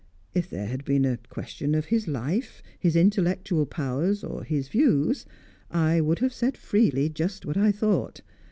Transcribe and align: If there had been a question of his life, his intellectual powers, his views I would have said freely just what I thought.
If 0.33 0.49
there 0.49 0.65
had 0.65 0.83
been 0.83 1.05
a 1.05 1.19
question 1.29 1.75
of 1.75 1.85
his 1.93 2.07
life, 2.07 2.63
his 2.79 2.95
intellectual 2.95 3.67
powers, 3.67 4.25
his 4.47 4.67
views 4.67 5.27
I 5.69 6.01
would 6.01 6.17
have 6.17 6.33
said 6.33 6.57
freely 6.57 7.07
just 7.07 7.45
what 7.45 7.55
I 7.55 7.71
thought. 7.71 8.21